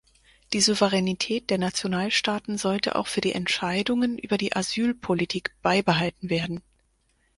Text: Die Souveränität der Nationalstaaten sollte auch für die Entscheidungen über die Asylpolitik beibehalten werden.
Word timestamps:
Die 0.53 0.61
Souveränität 0.61 1.51
der 1.51 1.59
Nationalstaaten 1.59 2.57
sollte 2.57 2.95
auch 2.95 3.05
für 3.05 3.21
die 3.21 3.33
Entscheidungen 3.33 4.17
über 4.17 4.39
die 4.39 4.55
Asylpolitik 4.55 5.53
beibehalten 5.61 6.31
werden. 6.31 6.63